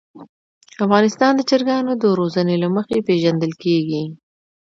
[0.85, 4.03] افغانستان د چرګانو د روزنې له مخې پېژندل کېږي.